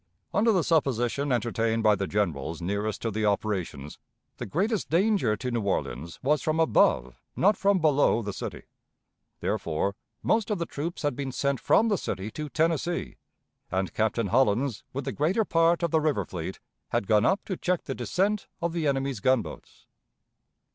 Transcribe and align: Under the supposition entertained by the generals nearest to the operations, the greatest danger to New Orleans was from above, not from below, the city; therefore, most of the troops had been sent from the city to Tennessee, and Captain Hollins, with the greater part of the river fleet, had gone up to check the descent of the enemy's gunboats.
Under 0.33 0.51
the 0.51 0.63
supposition 0.63 1.31
entertained 1.31 1.83
by 1.83 1.93
the 1.93 2.07
generals 2.07 2.59
nearest 2.59 3.03
to 3.03 3.11
the 3.11 3.23
operations, 3.27 3.99
the 4.37 4.47
greatest 4.47 4.89
danger 4.89 5.37
to 5.37 5.51
New 5.51 5.61
Orleans 5.61 6.17
was 6.23 6.41
from 6.41 6.59
above, 6.59 7.21
not 7.35 7.55
from 7.55 7.77
below, 7.77 8.23
the 8.23 8.33
city; 8.33 8.63
therefore, 9.41 9.95
most 10.23 10.49
of 10.49 10.57
the 10.57 10.65
troops 10.65 11.03
had 11.03 11.15
been 11.15 11.31
sent 11.31 11.59
from 11.59 11.87
the 11.89 11.99
city 11.99 12.31
to 12.31 12.49
Tennessee, 12.49 13.17
and 13.69 13.93
Captain 13.93 14.29
Hollins, 14.29 14.83
with 14.91 15.05
the 15.05 15.11
greater 15.11 15.45
part 15.45 15.83
of 15.83 15.91
the 15.91 16.01
river 16.01 16.25
fleet, 16.25 16.59
had 16.89 17.05
gone 17.05 17.23
up 17.23 17.45
to 17.45 17.55
check 17.55 17.83
the 17.83 17.93
descent 17.93 18.47
of 18.59 18.73
the 18.73 18.87
enemy's 18.87 19.19
gunboats. 19.19 19.85